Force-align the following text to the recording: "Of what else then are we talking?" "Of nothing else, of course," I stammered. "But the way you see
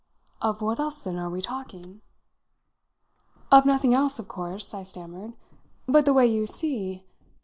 "Of 0.41 0.63
what 0.63 0.79
else 0.79 0.99
then 0.99 1.17
are 1.19 1.29
we 1.29 1.43
talking?" 1.43 2.01
"Of 3.51 3.67
nothing 3.67 3.93
else, 3.93 4.17
of 4.17 4.27
course," 4.27 4.73
I 4.73 4.81
stammered. 4.81 5.33
"But 5.85 6.05
the 6.05 6.13
way 6.15 6.25
you 6.25 6.47
see 6.47 7.05